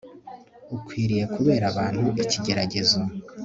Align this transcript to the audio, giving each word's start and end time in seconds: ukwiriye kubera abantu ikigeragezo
ukwiriye 0.75 1.25
kubera 1.35 1.65
abantu 1.71 2.05
ikigeragezo 2.23 3.01